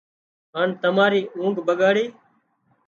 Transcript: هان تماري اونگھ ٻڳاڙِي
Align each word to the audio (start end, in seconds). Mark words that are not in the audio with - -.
هان 0.55 0.69
تماري 0.81 1.21
اونگھ 1.37 1.59
ٻڳاڙِي 1.67 2.05